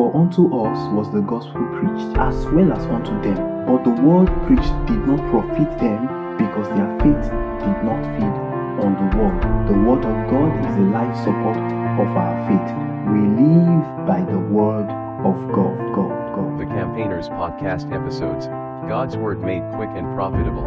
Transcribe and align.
For 0.00 0.16
unto 0.16 0.46
us 0.64 0.80
was 0.94 1.12
the 1.12 1.20
gospel 1.20 1.60
preached, 1.76 2.16
as 2.16 2.46
well 2.56 2.72
as 2.72 2.86
unto 2.86 3.12
them. 3.20 3.36
But 3.66 3.84
the 3.84 3.90
word 4.00 4.32
preached 4.46 4.72
did 4.88 5.04
not 5.04 5.20
profit 5.28 5.68
them, 5.76 6.08
because 6.40 6.68
their 6.72 6.88
faith 7.04 7.28
did 7.60 7.78
not 7.84 8.00
feed 8.16 8.36
on 8.80 8.96
the 8.96 9.08
word. 9.18 9.68
The 9.68 9.76
word 9.84 10.02
of 10.06 10.16
God 10.32 10.56
is 10.64 10.74
the 10.74 10.88
life 10.88 11.14
support 11.18 11.60
of 12.00 12.16
our 12.16 12.32
faith. 12.48 12.72
We 13.12 13.20
live 13.44 14.06
by 14.06 14.24
the 14.24 14.38
word 14.38 14.88
of 15.20 15.36
God. 15.52 15.76
God, 15.94 16.34
God. 16.34 16.58
The 16.58 16.64
Campaigners 16.64 17.28
Podcast 17.28 17.92
episodes 17.92 18.46
God's 18.88 19.18
Word 19.18 19.42
made 19.42 19.70
quick 19.74 19.90
and 19.90 20.14
profitable. 20.14 20.64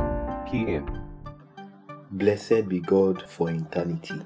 Key 0.48 0.76
in. 0.76 1.02
Blessed 2.12 2.70
be 2.70 2.82
God 2.82 3.28
for 3.28 3.50
eternity. 3.50 4.22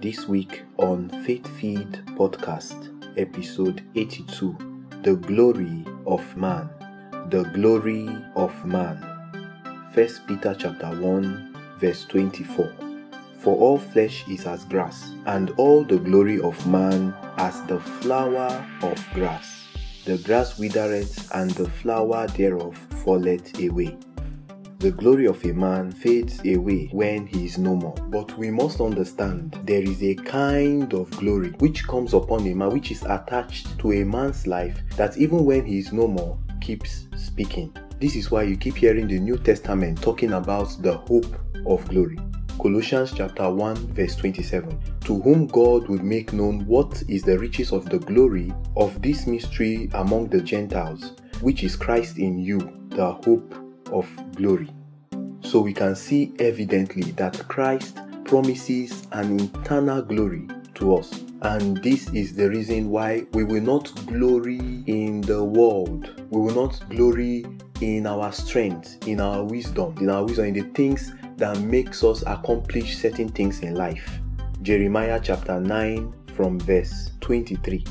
This 0.00 0.28
week 0.28 0.62
on 0.76 1.08
Faith 1.24 1.48
Feed 1.58 1.90
Podcast, 2.14 2.95
episode 3.16 3.82
82 3.94 4.56
The 5.02 5.14
Glory 5.16 5.84
of 6.06 6.36
Man. 6.36 6.68
The 7.30 7.44
Glory 7.54 8.08
of 8.34 8.64
Man. 8.64 8.96
1 9.94 10.08
Peter 10.28 10.54
chapter 10.58 10.88
1, 11.00 11.56
verse 11.78 12.04
24. 12.04 12.70
For 13.38 13.56
all 13.56 13.78
flesh 13.78 14.28
is 14.28 14.46
as 14.46 14.64
grass, 14.64 15.12
and 15.26 15.50
all 15.56 15.84
the 15.84 15.98
glory 15.98 16.40
of 16.40 16.66
man 16.66 17.14
as 17.38 17.62
the 17.62 17.80
flower 17.80 18.66
of 18.82 19.06
grass. 19.14 19.68
The 20.04 20.18
grass 20.18 20.58
withereth, 20.58 21.30
and 21.34 21.50
the 21.52 21.70
flower 21.70 22.26
thereof 22.28 22.76
falleth 23.04 23.58
away. 23.60 23.96
The 24.78 24.90
glory 24.90 25.26
of 25.26 25.42
a 25.46 25.54
man 25.54 25.90
fades 25.90 26.38
away 26.40 26.90
when 26.92 27.26
he 27.26 27.46
is 27.46 27.56
no 27.56 27.74
more. 27.74 27.94
But 28.08 28.36
we 28.36 28.50
must 28.50 28.82
understand 28.82 29.58
there 29.64 29.80
is 29.80 30.02
a 30.02 30.14
kind 30.14 30.92
of 30.92 31.10
glory 31.12 31.54
which 31.60 31.88
comes 31.88 32.12
upon 32.12 32.46
a 32.46 32.52
man, 32.52 32.70
which 32.70 32.90
is 32.90 33.02
attached 33.04 33.78
to 33.78 33.92
a 33.92 34.04
man's 34.04 34.46
life, 34.46 34.78
that 34.96 35.16
even 35.16 35.46
when 35.46 35.64
he 35.64 35.78
is 35.78 35.94
no 35.94 36.06
more, 36.06 36.38
keeps 36.60 37.08
speaking. 37.16 37.74
This 38.00 38.16
is 38.16 38.30
why 38.30 38.42
you 38.42 38.58
keep 38.58 38.76
hearing 38.76 39.08
the 39.08 39.18
New 39.18 39.38
Testament 39.38 40.02
talking 40.02 40.34
about 40.34 40.76
the 40.82 40.98
hope 40.98 41.34
of 41.64 41.88
glory. 41.88 42.18
Colossians 42.60 43.12
chapter 43.16 43.48
1 43.48 43.94
verse 43.94 44.14
27 44.16 44.78
To 45.04 45.22
whom 45.22 45.46
God 45.46 45.88
would 45.88 46.04
make 46.04 46.34
known 46.34 46.66
what 46.66 47.02
is 47.08 47.22
the 47.22 47.38
riches 47.38 47.72
of 47.72 47.86
the 47.86 47.98
glory 47.98 48.52
of 48.76 49.00
this 49.00 49.26
mystery 49.26 49.88
among 49.94 50.28
the 50.28 50.42
Gentiles, 50.42 51.12
which 51.40 51.64
is 51.64 51.76
Christ 51.76 52.18
in 52.18 52.38
you, 52.38 52.58
the 52.90 53.12
hope 53.24 53.54
of 53.92 54.08
glory. 54.34 54.68
So 55.42 55.60
we 55.60 55.72
can 55.72 55.94
see 55.94 56.32
evidently 56.38 57.12
that 57.12 57.46
Christ 57.48 57.98
promises 58.24 59.06
an 59.12 59.40
eternal 59.40 60.02
glory 60.02 60.48
to 60.74 60.96
us. 60.96 61.22
And 61.42 61.76
this 61.82 62.08
is 62.10 62.34
the 62.34 62.48
reason 62.48 62.90
why 62.90 63.26
we 63.32 63.44
will 63.44 63.62
not 63.62 63.92
glory 64.06 64.82
in 64.86 65.20
the 65.20 65.42
world. 65.44 66.22
We 66.30 66.40
will 66.40 66.54
not 66.54 66.82
glory 66.88 67.46
in 67.80 68.06
our 68.06 68.32
strength, 68.32 69.06
in 69.06 69.20
our 69.20 69.44
wisdom, 69.44 69.94
in 70.00 70.08
our 70.08 70.24
wisdom, 70.24 70.46
in 70.46 70.54
the 70.54 70.74
things 70.74 71.12
that 71.36 71.60
makes 71.60 72.02
us 72.02 72.22
accomplish 72.26 72.96
certain 72.98 73.28
things 73.28 73.60
in 73.60 73.74
life. 73.74 74.18
Jeremiah 74.62 75.20
chapter 75.22 75.60
9 75.60 76.12
from 76.34 76.58
verse 76.60 77.10
23. 77.20 77.84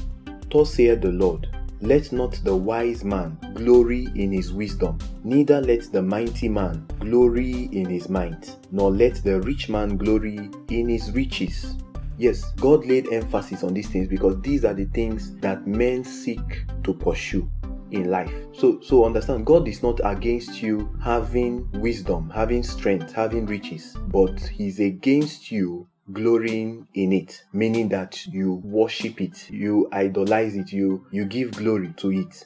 Thus 0.52 0.74
saith 0.74 1.02
the 1.02 1.12
Lord, 1.12 1.55
let 1.82 2.12
not 2.12 2.40
the 2.44 2.56
wise 2.56 3.04
man 3.04 3.38
glory 3.54 4.08
in 4.16 4.32
his 4.32 4.54
wisdom, 4.54 4.98
neither 5.24 5.62
let 5.62 5.92
the 5.92 6.02
mighty 6.02 6.50
man 6.50 6.86
glory 7.00 7.70
in 7.72 7.90
his 7.90 8.10
might, 8.10 8.56
nor 8.72 8.92
let 8.92 9.16
the 9.24 9.42
rich 9.42 9.70
man 9.70 9.98
glory 9.98 10.50
in 10.70 10.90
his 10.90 11.12
riches. 11.12 11.76
Yes, 12.18 12.52
God 12.54 12.86
laid 12.86 13.12
emphasis 13.12 13.64
on 13.64 13.74
these 13.74 13.90
things 13.90 14.08
because 14.08 14.40
these 14.42 14.64
are 14.64 14.74
the 14.74 14.86
things 14.86 15.36
that 15.38 15.68
men 15.68 16.04
seek 16.04 16.66
to 16.84 16.94
pursue 16.94 17.50
in 17.92 18.10
life. 18.10 18.34
So 18.54 18.80
so 18.82 19.06
understand 19.06 19.46
God 19.46 19.68
is 19.68 19.84
not 19.84 20.00
against 20.04 20.62
you 20.62 20.90
having 21.04 21.70
wisdom, 21.74 22.30
having 22.30 22.64
strength, 22.64 23.12
having 23.12 23.46
riches, 23.46 23.96
but 24.08 24.40
he's 24.40 24.80
against 24.80 25.52
you 25.52 25.88
glorying 26.14 26.88
in 26.94 27.12
it 27.12 27.44
meaning 27.52 27.90
that 27.90 28.26
you 28.28 28.62
worship 28.64 29.20
it 29.22 29.50
you 29.50 29.90
idolize 29.92 30.56
it 30.56 30.72
you 30.72 31.06
you 31.12 31.26
give 31.26 31.52
glory 31.52 31.94
to 31.98 32.12
it. 32.12 32.46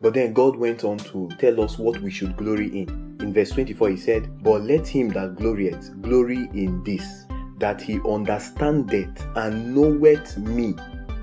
But 0.00 0.14
then 0.14 0.32
god 0.32 0.56
went 0.56 0.84
on 0.84 0.98
to 0.98 1.28
tell 1.38 1.60
us 1.60 1.78
what 1.78 2.00
we 2.00 2.10
should 2.10 2.36
glory 2.36 2.66
in. 2.66 3.16
In 3.20 3.32
verse 3.32 3.50
24 3.50 3.90
he 3.90 3.96
said 3.96 4.42
but 4.42 4.62
let 4.62 4.86
him 4.86 5.10
that 5.10 5.36
glorieth 5.36 6.00
glory 6.02 6.48
in 6.54 6.82
this 6.84 7.24
that 7.58 7.80
he 7.80 8.00
understandeth 8.00 9.24
and 9.36 9.74
knoweth 9.74 10.36
me. 10.38 10.74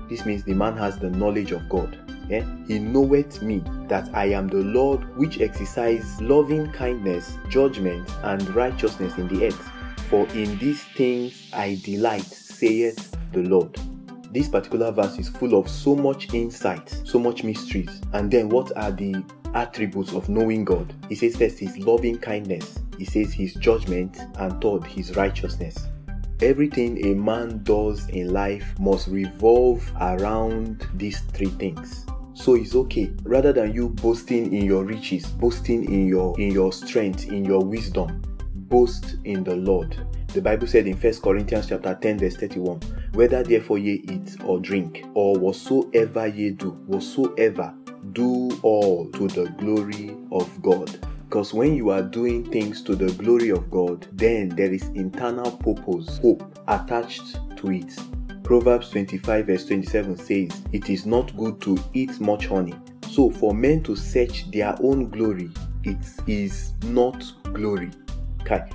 This 0.08 0.24
means 0.24 0.44
the 0.44 0.54
man 0.54 0.76
has 0.76 0.98
the 0.98 1.10
knowledge 1.10 1.52
of 1.52 1.68
god. 1.68 1.98
He 2.28 2.78
knoweth 2.80 3.40
me 3.42 3.62
that 3.86 4.12
i 4.12 4.24
am 4.24 4.48
the 4.48 4.56
lord 4.56 5.16
which 5.16 5.40
exercise 5.40 6.20
loving 6.20 6.72
kindness 6.72 7.38
judgment 7.48 8.10
and 8.24 8.42
righteousness 8.52 9.16
in 9.16 9.28
the 9.28 9.46
earth 9.46 9.70
for 10.08 10.26
in 10.28 10.58
these 10.58 10.82
things 10.96 11.48
I 11.52 11.80
delight, 11.84 12.24
saith 12.24 13.16
the 13.32 13.42
Lord. 13.42 13.76
This 14.32 14.48
particular 14.48 14.90
verse 14.90 15.18
is 15.18 15.28
full 15.28 15.58
of 15.58 15.68
so 15.68 15.94
much 15.94 16.32
insight, 16.34 16.88
so 17.04 17.18
much 17.18 17.44
mysteries. 17.44 18.00
And 18.12 18.30
then, 18.30 18.48
what 18.48 18.76
are 18.76 18.90
the 18.90 19.24
attributes 19.54 20.12
of 20.12 20.28
knowing 20.28 20.64
God? 20.64 20.92
He 21.08 21.14
says, 21.14 21.36
first, 21.36 21.58
his 21.58 21.78
loving 21.78 22.18
kindness, 22.18 22.78
he 22.98 23.04
says, 23.04 23.32
his 23.32 23.54
judgment, 23.54 24.18
and 24.38 24.60
third, 24.60 24.84
his 24.84 25.16
righteousness. 25.16 25.88
Everything 26.40 27.06
a 27.06 27.14
man 27.14 27.62
does 27.62 28.08
in 28.10 28.32
life 28.32 28.78
must 28.78 29.08
revolve 29.08 29.90
around 30.00 30.86
these 30.94 31.20
three 31.32 31.48
things 31.48 32.06
so 32.36 32.54
it's 32.54 32.74
okay 32.74 33.10
rather 33.22 33.50
than 33.50 33.72
you 33.72 33.88
boasting 33.88 34.52
in 34.52 34.66
your 34.66 34.84
riches 34.84 35.24
boasting 35.26 35.90
in 35.90 36.06
your 36.06 36.38
in 36.38 36.52
your 36.52 36.70
strength 36.70 37.28
in 37.28 37.46
your 37.46 37.64
wisdom 37.64 38.20
boast 38.76 39.16
in 39.24 39.42
the 39.42 39.56
Lord. 39.56 39.96
The 40.34 40.42
Bible 40.42 40.66
said 40.66 40.86
in 40.86 40.98
1 40.98 41.14
Corinthians 41.22 41.70
chapter 41.70 41.94
10 41.94 42.18
verse 42.18 42.36
31, 42.36 42.78
whether 43.14 43.42
therefore 43.42 43.78
ye 43.78 44.04
eat 44.10 44.36
or 44.44 44.60
drink 44.60 45.06
or 45.14 45.34
whatsoever 45.38 46.26
ye 46.26 46.50
do, 46.50 46.72
whatsoever 46.86 47.72
do 48.12 48.50
all 48.60 49.10
to 49.12 49.28
the 49.28 49.46
glory 49.56 50.14
of 50.30 50.60
God. 50.60 50.90
Because 51.26 51.54
when 51.54 51.74
you 51.74 51.88
are 51.88 52.02
doing 52.02 52.44
things 52.50 52.82
to 52.82 52.94
the 52.94 53.10
glory 53.14 53.48
of 53.48 53.70
God, 53.70 54.06
then 54.12 54.50
there 54.50 54.74
is 54.74 54.82
internal 54.88 55.52
purpose, 55.52 56.18
hope 56.18 56.42
attached 56.68 57.40
to 57.56 57.70
it. 57.70 57.98
Proverbs 58.42 58.90
25 58.90 59.46
verse 59.46 59.64
27 59.64 60.18
says, 60.18 60.62
It 60.72 60.90
is 60.90 61.06
not 61.06 61.34
good 61.38 61.62
to 61.62 61.78
eat 61.94 62.20
much 62.20 62.46
honey. 62.46 62.74
So 63.08 63.30
for 63.30 63.54
men 63.54 63.82
to 63.84 63.96
search 63.96 64.50
their 64.50 64.76
own 64.82 65.08
glory, 65.08 65.50
it 65.82 66.04
is 66.26 66.74
not 66.82 67.24
glory 67.54 67.90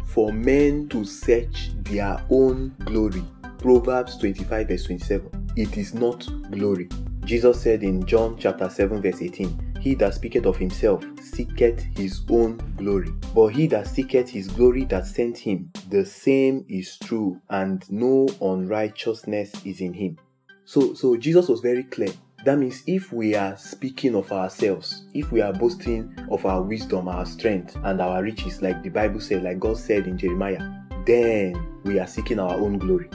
for 0.05 0.31
men 0.31 0.87
to 0.89 1.05
search 1.05 1.71
their 1.83 2.21
own 2.29 2.75
glory. 2.85 3.23
Proverbs 3.57 4.17
25, 4.17 4.67
verse 4.67 4.85
27. 4.85 5.53
It 5.55 5.77
is 5.77 5.93
not 5.93 6.27
glory. 6.51 6.89
Jesus 7.25 7.61
said 7.61 7.83
in 7.83 8.05
John 8.05 8.35
chapter 8.39 8.69
7, 8.69 9.01
verse 9.01 9.21
18, 9.21 9.77
He 9.79 9.93
that 9.95 10.13
speaketh 10.15 10.45
of 10.45 10.57
himself 10.57 11.05
seeketh 11.21 11.81
his 11.95 12.21
own 12.29 12.57
glory. 12.77 13.11
But 13.35 13.47
he 13.47 13.67
that 13.67 13.87
seeketh 13.87 14.29
his 14.29 14.47
glory 14.47 14.85
that 14.85 15.05
sent 15.05 15.37
him, 15.37 15.71
the 15.89 16.05
same 16.05 16.65
is 16.67 16.97
true, 16.97 17.39
and 17.49 17.89
no 17.91 18.27
unrighteousness 18.41 19.51
is 19.65 19.81
in 19.81 19.93
him. 19.93 20.17
So, 20.65 20.93
so 20.93 21.15
Jesus 21.17 21.47
was 21.47 21.59
very 21.61 21.83
clear 21.83 22.13
that 22.43 22.57
means 22.57 22.83
if 22.87 23.13
we 23.13 23.35
are 23.35 23.55
speaking 23.57 24.15
of 24.15 24.31
ourselves, 24.31 25.05
if 25.13 25.31
we 25.31 25.41
are 25.41 25.53
boasting 25.53 26.13
of 26.31 26.45
our 26.45 26.61
wisdom, 26.61 27.07
our 27.07 27.25
strength, 27.25 27.75
and 27.83 28.01
our 28.01 28.23
riches, 28.23 28.61
like 28.61 28.81
the 28.81 28.89
Bible 28.89 29.19
said, 29.19 29.43
like 29.43 29.59
God 29.59 29.77
said 29.77 30.07
in 30.07 30.17
Jeremiah, 30.17 30.61
then 31.05 31.81
we 31.83 31.99
are 31.99 32.07
seeking 32.07 32.39
our 32.39 32.55
own 32.55 32.77
glory. 32.77 33.09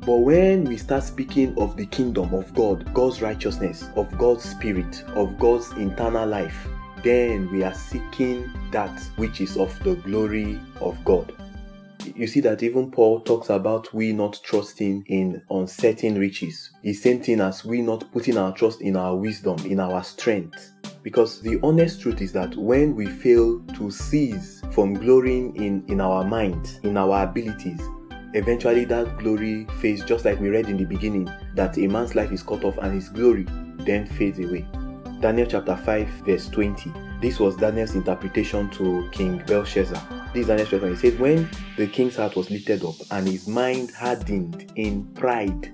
But 0.00 0.18
when 0.18 0.64
we 0.64 0.76
start 0.76 1.04
speaking 1.04 1.56
of 1.58 1.76
the 1.76 1.86
kingdom 1.86 2.32
of 2.34 2.54
God, 2.54 2.92
God's 2.94 3.20
righteousness, 3.20 3.84
of 3.96 4.16
God's 4.18 4.44
spirit, 4.44 5.02
of 5.08 5.38
God's 5.38 5.70
internal 5.72 6.26
life, 6.26 6.68
then 7.02 7.50
we 7.50 7.62
are 7.62 7.74
seeking 7.74 8.50
that 8.70 8.98
which 9.16 9.40
is 9.40 9.56
of 9.56 9.78
the 9.84 9.94
glory 9.96 10.60
of 10.80 11.02
God 11.04 11.32
you 12.16 12.26
see 12.26 12.40
that 12.40 12.62
even 12.62 12.90
Paul 12.90 13.20
talks 13.20 13.50
about 13.50 13.92
we 13.92 14.12
not 14.12 14.40
trusting 14.42 15.04
in 15.06 15.42
uncertain 15.50 16.18
riches. 16.18 16.70
The 16.82 16.92
same 16.92 17.22
thing 17.22 17.40
as 17.40 17.64
we 17.64 17.82
not 17.82 18.10
putting 18.12 18.36
our 18.36 18.54
trust 18.54 18.80
in 18.80 18.96
our 18.96 19.16
wisdom, 19.16 19.58
in 19.66 19.80
our 19.80 20.02
strength. 20.02 20.72
Because 21.02 21.40
the 21.40 21.58
honest 21.62 22.00
truth 22.00 22.20
is 22.20 22.32
that 22.32 22.54
when 22.56 22.94
we 22.94 23.06
fail 23.06 23.60
to 23.76 23.90
cease 23.90 24.62
from 24.72 24.94
glorying 24.94 25.54
in, 25.56 25.84
in 25.88 26.00
our 26.00 26.24
mind, 26.24 26.80
in 26.82 26.96
our 26.96 27.24
abilities, 27.24 27.80
eventually 28.34 28.84
that 28.86 29.18
glory 29.18 29.66
fades, 29.80 30.04
just 30.04 30.24
like 30.24 30.40
we 30.40 30.48
read 30.48 30.68
in 30.68 30.76
the 30.76 30.84
beginning, 30.84 31.28
that 31.54 31.78
a 31.78 31.86
man's 31.86 32.14
life 32.14 32.32
is 32.32 32.42
cut 32.42 32.64
off 32.64 32.78
and 32.78 32.94
his 32.94 33.08
glory 33.08 33.46
then 33.78 34.06
fades 34.06 34.38
away. 34.38 34.66
Daniel 35.20 35.46
chapter 35.46 35.76
5, 35.76 36.08
verse 36.26 36.48
20. 36.48 36.92
This 37.20 37.40
was 37.40 37.56
Daniel's 37.56 37.96
interpretation 37.96 38.70
to 38.70 39.08
King 39.10 39.42
Belshazzar. 39.46 40.27
This 40.38 40.46
version. 40.46 40.90
He 40.90 40.96
says, 40.96 41.18
When 41.18 41.50
the 41.76 41.88
king's 41.88 42.14
heart 42.14 42.36
was 42.36 42.48
lifted 42.48 42.84
up 42.84 42.94
and 43.10 43.26
his 43.26 43.48
mind 43.48 43.90
hardened 43.90 44.70
in 44.76 45.04
pride. 45.14 45.72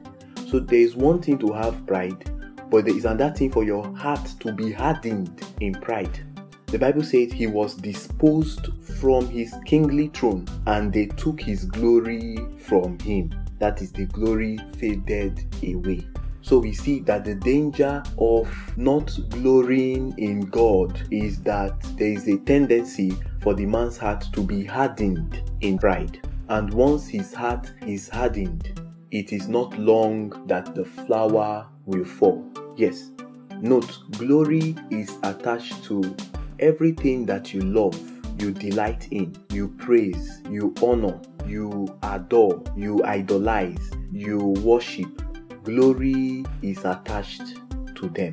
So 0.49 0.59
there 0.59 0.79
is 0.79 0.97
one 0.97 1.21
thing 1.21 1.37
to 1.41 1.53
have 1.53 1.87
pride, 1.87 2.31
but 2.71 2.87
there 2.87 2.97
is 2.97 3.05
another 3.05 3.35
thing 3.35 3.53
for 3.53 3.63
your 3.63 3.87
heart 3.95 4.25
to 4.41 4.53
be 4.53 4.73
hardened 4.73 5.47
in 5.61 5.75
pride. 5.75 6.19
The 6.69 6.79
Bible 6.79 7.03
says 7.03 7.31
he 7.31 7.47
was 7.47 7.75
disposed 7.75 8.69
from 8.99 9.29
his 9.29 9.55
kingly 9.67 10.09
throne 10.09 10.49
and 10.67 10.91
they 10.91 11.07
took 11.09 11.43
his 11.43 11.67
glory 11.67 12.39
from 12.59 12.99
him. 13.01 13.35
That 13.59 13.83
is, 13.83 13.93
the 13.93 14.07
glory 14.07 14.59
faded 14.79 15.45
away. 15.63 16.07
So 16.41 16.59
we 16.59 16.73
see 16.73 17.01
that 17.01 17.27
the 17.27 17.35
danger 17.35 18.03
of 18.19 18.49
not 18.79 19.15
glorying 19.29 20.15
in 20.17 20.41
God 20.47 20.99
is 21.11 21.43
that 21.43 21.79
there 21.99 22.13
is 22.13 22.29
a 22.29 22.39
tendency 22.39 23.15
for 23.45 23.53
the 23.53 23.67
man's 23.67 23.99
heart 23.99 24.25
to 24.33 24.41
be 24.41 24.65
hardened 24.65 25.43
in 25.61 25.79
pride. 25.79 26.27
And 26.49 26.73
once 26.73 27.07
his 27.07 27.35
heart 27.35 27.71
is 27.87 28.09
hardened, 28.09 28.81
it 29.11 29.35
is 29.35 29.49
not 29.49 29.79
long 29.79 30.31
that 30.47 30.75
the 30.75 30.87
flower 30.87 31.69
will 31.85 32.07
fall. 32.07 32.43
Yes, 32.75 33.11
note 33.61 33.99
glory 34.13 34.75
is 34.91 35.19
attached 35.23 35.85
to 35.85 36.17
everything 36.59 37.27
that 37.27 37.53
you 37.53 37.61
love, 37.61 38.01
you 38.41 38.51
delight 38.51 39.09
in, 39.11 39.37
you 39.51 39.69
praise, 39.69 40.41
you 40.49 40.75
honor, 40.83 41.21
you 41.47 41.87
adore, 42.03 42.63
you 42.75 43.05
idolize, 43.05 43.91
you 44.11 44.39
worship. 44.39 45.23
Glory 45.65 46.47
is 46.63 46.83
attached 46.87 47.61
to 47.95 48.09
them. 48.09 48.33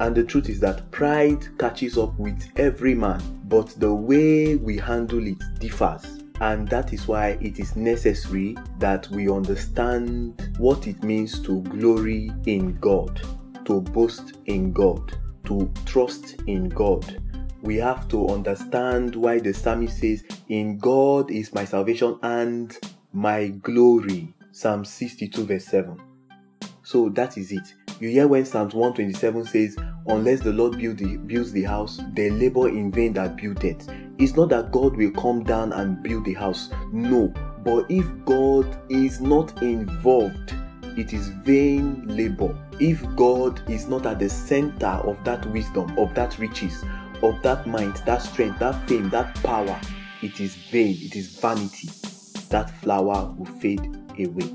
And 0.00 0.16
the 0.16 0.24
truth 0.24 0.48
is 0.48 0.60
that 0.60 0.90
pride 0.90 1.46
catches 1.58 1.98
up 1.98 2.18
with 2.18 2.50
every 2.56 2.94
man, 2.94 3.20
but 3.44 3.68
the 3.78 3.94
way 3.94 4.56
we 4.56 4.78
handle 4.78 5.26
it 5.26 5.42
differs. 5.58 6.20
And 6.40 6.66
that 6.68 6.94
is 6.94 7.06
why 7.06 7.38
it 7.42 7.58
is 7.58 7.76
necessary 7.76 8.56
that 8.78 9.06
we 9.08 9.30
understand 9.30 10.50
what 10.56 10.86
it 10.86 11.02
means 11.04 11.38
to 11.42 11.60
glory 11.64 12.32
in 12.46 12.78
God, 12.78 13.20
to 13.66 13.82
boast 13.82 14.38
in 14.46 14.72
God, 14.72 15.18
to 15.44 15.70
trust 15.84 16.36
in 16.46 16.70
God. 16.70 17.20
We 17.60 17.76
have 17.76 18.08
to 18.08 18.28
understand 18.28 19.14
why 19.14 19.38
the 19.38 19.52
psalmist 19.52 19.98
says, 19.98 20.24
In 20.48 20.78
God 20.78 21.30
is 21.30 21.52
my 21.52 21.66
salvation 21.66 22.18
and 22.22 22.74
my 23.12 23.48
glory. 23.48 24.32
Psalm 24.52 24.86
62, 24.86 25.44
verse 25.44 25.66
7. 25.66 26.00
So 26.82 27.10
that 27.10 27.36
is 27.36 27.52
it. 27.52 27.74
You 28.00 28.08
hear 28.08 28.26
when 28.26 28.46
Psalms 28.46 28.72
127 28.72 29.44
says, 29.44 29.76
Unless 30.06 30.40
the 30.40 30.52
Lord 30.52 30.78
build 30.78 30.98
the, 30.98 31.16
builds 31.16 31.52
the 31.52 31.62
house, 31.62 32.00
they 32.14 32.30
labor 32.30 32.68
in 32.68 32.90
vain 32.90 33.12
that 33.14 33.36
build 33.36 33.64
it. 33.64 33.86
It's 34.18 34.34
not 34.34 34.48
that 34.50 34.72
God 34.72 34.96
will 34.96 35.10
come 35.12 35.44
down 35.44 35.72
and 35.72 36.02
build 36.02 36.24
the 36.24 36.34
house. 36.34 36.70
No. 36.92 37.32
But 37.64 37.86
if 37.90 38.06
God 38.24 38.66
is 38.90 39.20
not 39.20 39.62
involved, 39.62 40.54
it 40.96 41.12
is 41.12 41.28
vain 41.28 42.06
labor. 42.08 42.56
If 42.80 43.04
God 43.16 43.62
is 43.70 43.86
not 43.86 44.06
at 44.06 44.18
the 44.18 44.28
center 44.28 44.86
of 44.86 45.22
that 45.24 45.44
wisdom, 45.52 45.96
of 45.98 46.14
that 46.14 46.38
riches, 46.38 46.82
of 47.22 47.40
that 47.42 47.66
mind, 47.66 47.96
that 48.06 48.22
strength, 48.22 48.58
that 48.60 48.88
fame, 48.88 49.10
that 49.10 49.34
power, 49.36 49.78
it 50.22 50.40
is 50.40 50.54
vain, 50.54 50.96
it 51.00 51.16
is 51.16 51.36
vanity. 51.38 51.88
That 52.48 52.70
flower 52.80 53.32
will 53.36 53.46
fade 53.46 53.86
away. 54.18 54.52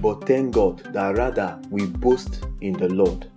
But 0.00 0.26
thank 0.26 0.54
God 0.54 0.78
that 0.92 1.16
rather 1.16 1.60
we 1.70 1.86
boast 1.86 2.44
in 2.60 2.74
the 2.74 2.88
Lord. 2.88 3.28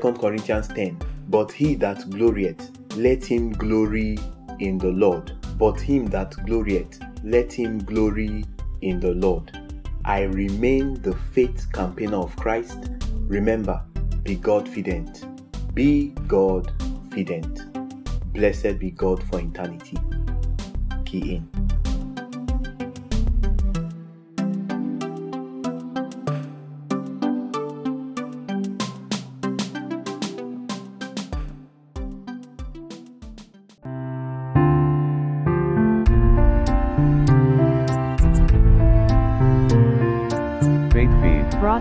2 0.00 0.14
Corinthians 0.14 0.68
10 0.68 0.96
But 1.28 1.52
he 1.52 1.74
that 1.74 1.98
glorieth, 2.08 2.70
let 2.96 3.22
him 3.22 3.52
glory 3.52 4.16
in 4.58 4.78
the 4.78 4.88
Lord. 4.88 5.32
But 5.58 5.78
him 5.78 6.06
that 6.06 6.30
glorieth, 6.46 6.98
let 7.22 7.52
him 7.52 7.78
glory 7.84 8.46
in 8.80 9.00
the 9.00 9.12
Lord. 9.12 9.52
I 10.06 10.22
remain 10.22 10.94
the 11.02 11.14
faith 11.34 11.70
campaigner 11.74 12.16
of 12.16 12.34
Christ. 12.36 12.78
Remember, 13.28 13.82
be 14.22 14.36
God 14.36 14.66
fident. 14.66 15.26
Be 15.74 16.14
God 16.26 16.72
fident. 17.10 17.70
Blessed 18.32 18.78
be 18.78 18.92
God 18.92 19.22
for 19.24 19.40
eternity. 19.40 19.98
Key 21.04 21.34
in. 21.34 21.61